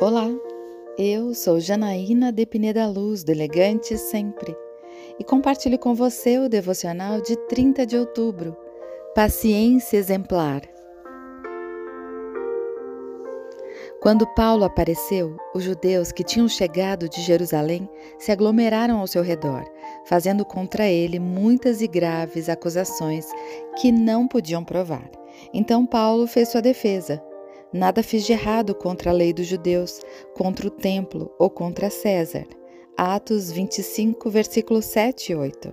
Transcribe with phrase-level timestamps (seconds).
[0.00, 0.30] Olá,
[0.96, 4.56] eu sou Janaína de Pineda Luz, do Elegante Sempre,
[5.18, 8.56] e compartilho com você o devocional de 30 de outubro,
[9.12, 10.62] Paciência Exemplar.
[14.00, 17.88] Quando Paulo apareceu, os judeus que tinham chegado de Jerusalém
[18.20, 19.64] se aglomeraram ao seu redor,
[20.04, 23.26] fazendo contra ele muitas e graves acusações
[23.80, 25.10] que não podiam provar.
[25.52, 27.20] Então Paulo fez sua defesa
[27.72, 30.00] Nada fiz de errado contra a lei dos judeus,
[30.34, 32.46] contra o templo ou contra César.
[32.96, 35.72] Atos 25, versículos 7 e 8.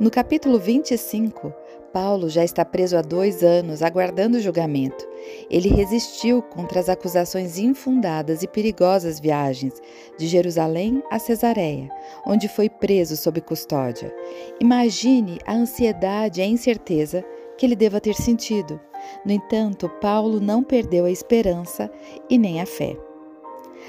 [0.00, 1.52] No capítulo 25,
[1.92, 5.06] Paulo já está preso há dois anos, aguardando julgamento.
[5.50, 9.74] Ele resistiu contra as acusações infundadas e perigosas viagens
[10.16, 11.90] de Jerusalém a Cesareia,
[12.26, 14.14] onde foi preso sob custódia.
[14.58, 17.22] Imagine a ansiedade e a incerteza
[17.58, 18.80] que ele deva ter sentido.
[19.24, 21.90] No entanto, Paulo não perdeu a esperança
[22.28, 22.96] e nem a fé.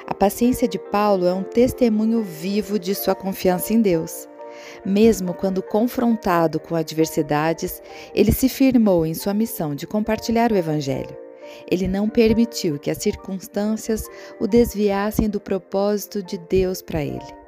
[0.07, 4.27] A paciência de Paulo é um testemunho vivo de sua confiança em Deus.
[4.85, 7.81] Mesmo quando confrontado com adversidades,
[8.13, 11.17] ele se firmou em sua missão de compartilhar o Evangelho.
[11.69, 14.07] Ele não permitiu que as circunstâncias
[14.39, 17.43] o desviassem do propósito de Deus para ele.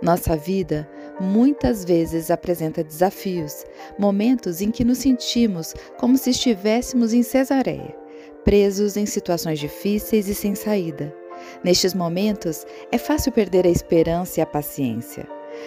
[0.00, 0.88] Nossa vida
[1.20, 3.64] muitas vezes apresenta desafios,
[3.98, 7.96] momentos em que nos sentimos como se estivéssemos em Cesareia,
[8.44, 11.14] presos em situações difíceis e sem saída.
[11.62, 15.26] Nestes momentos, é fácil perder a esperança e a paciência.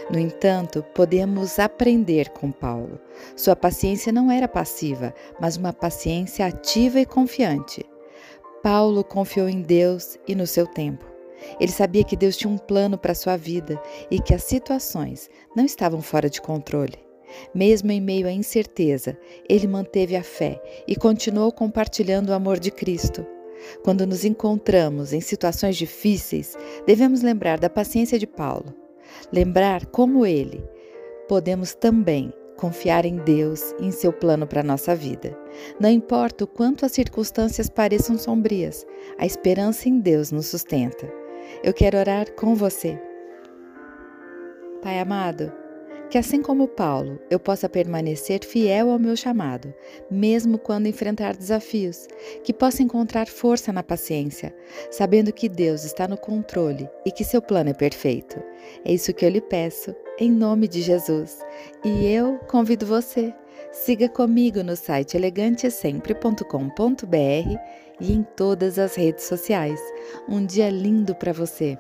[0.10, 3.00] No entanto, podemos aprender com Paulo.
[3.36, 7.86] Sua paciência não era passiva, mas uma paciência ativa e confiante.
[8.62, 11.17] Paulo confiou em Deus e no seu tempo.
[11.60, 15.66] Ele sabia que Deus tinha um plano para sua vida e que as situações não
[15.66, 17.08] estavam fora de controle.
[17.54, 19.18] Mesmo em meio à incerteza,
[19.50, 23.26] ele manteve a fé e continuou compartilhando o amor de Cristo.
[23.84, 28.74] Quando nos encontramos em situações difíceis, devemos lembrar da paciência de Paulo.
[29.32, 30.64] Lembrar como ele
[31.28, 35.38] podemos também confiar em Deus e em seu plano para a nossa vida.
[35.80, 38.86] Não importa o quanto as circunstâncias pareçam sombrias,
[39.18, 41.08] a esperança em Deus nos sustenta.
[41.64, 43.00] Eu quero orar com você.
[44.82, 45.52] Pai amado,
[46.10, 49.74] que assim como Paulo, eu possa permanecer fiel ao meu chamado,
[50.10, 52.08] mesmo quando enfrentar desafios,
[52.44, 54.56] que possa encontrar força na paciência,
[54.90, 58.42] sabendo que Deus está no controle e que seu plano é perfeito.
[58.86, 61.40] É isso que eu lhe peço, em nome de Jesus.
[61.84, 63.34] E eu convido você,
[63.72, 67.60] siga comigo no site elegantesempre.com.br
[68.00, 69.80] e em todas as redes sociais.
[70.28, 71.78] Um dia lindo para você!